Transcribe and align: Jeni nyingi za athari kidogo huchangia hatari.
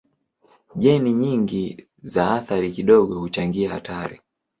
Jeni 0.75 1.13
nyingi 1.13 1.87
za 2.03 2.31
athari 2.31 2.71
kidogo 2.71 3.19
huchangia 3.19 3.69
hatari. 3.71 4.19